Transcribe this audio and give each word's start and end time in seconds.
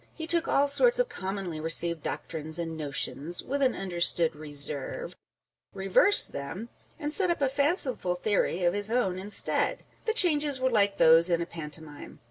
He 0.15 0.25
took 0.25 0.47
all 0.47 0.67
sorts 0.67 0.97
of 0.97 1.09
commonly 1.09 1.59
received 1.59 2.01
doctrines 2.01 2.57
and 2.57 2.75
notions 2.75 3.43
(with 3.43 3.61
an 3.61 3.75
understood 3.75 4.35
reserve) 4.35 5.11
â€" 5.11 5.15
reversed 5.75 6.31
them, 6.31 6.69
and 6.97 7.13
set 7.13 7.29
up 7.29 7.39
a 7.39 7.47
fanciful 7.47 8.15
theory 8.15 8.63
of 8.63 8.73
his 8.73 8.89
own 8.89 9.19
instead. 9.19 9.83
The 10.05 10.13
changes 10.15 10.59
were 10.59 10.71
like 10.71 10.97
those 10.97 11.29
in 11.29 11.39
a 11.39 11.45
pantomime. 11.45 12.19